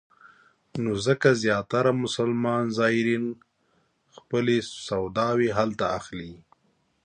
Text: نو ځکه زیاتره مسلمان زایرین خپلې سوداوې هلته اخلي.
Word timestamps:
نو 0.83 0.91
ځکه 1.05 1.29
زیاتره 1.43 1.91
مسلمان 2.03 2.63
زایرین 2.77 3.25
خپلې 4.15 4.57
سوداوې 4.87 5.49
هلته 5.59 5.85
اخلي. 5.99 6.33